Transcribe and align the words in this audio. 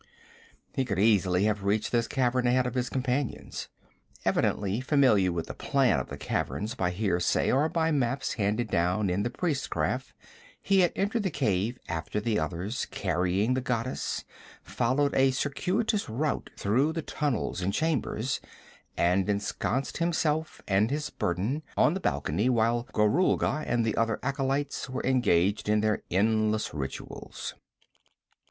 He 0.73 0.83
could 0.83 0.97
easily 0.97 1.43
have 1.43 1.63
reached 1.63 1.91
this 1.91 2.07
cavern 2.07 2.47
ahead 2.47 2.65
of 2.65 2.73
his 2.73 2.89
companions. 2.89 3.69
Evidently 4.25 4.81
familiar 4.81 5.31
with 5.31 5.45
the 5.45 5.53
plan 5.53 5.99
of 5.99 6.09
the 6.09 6.17
caverns 6.17 6.73
by 6.73 6.89
hearsay 6.89 7.51
or 7.51 7.69
by 7.69 7.91
maps 7.91 8.33
handed 8.33 8.69
down 8.71 9.11
in 9.11 9.21
the 9.21 9.29
priestcraft, 9.29 10.15
he 10.59 10.79
had 10.79 10.91
entered 10.95 11.21
the 11.21 11.29
cave 11.29 11.77
after 11.87 12.19
the 12.19 12.39
others, 12.39 12.87
carrying 12.89 13.53
the 13.53 13.61
goddess, 13.61 14.23
followed 14.63 15.13
a 15.13 15.29
circuitous 15.29 16.09
route 16.09 16.49
through 16.57 16.93
the 16.93 17.03
tunnels 17.03 17.61
and 17.61 17.71
chambers, 17.71 18.41
and 18.97 19.29
ensconced 19.29 19.97
himself 19.97 20.63
and 20.67 20.89
his 20.89 21.11
burden 21.11 21.61
on 21.77 21.93
the 21.93 21.99
balcony 21.99 22.49
while 22.49 22.87
Gorulga 22.91 23.63
and 23.67 23.85
the 23.85 23.95
other 23.95 24.17
acolytes 24.23 24.89
were 24.89 25.03
engaged 25.05 25.69
in 25.69 25.81
their 25.81 26.01
endless 26.09 26.73
rituals. 26.73 27.53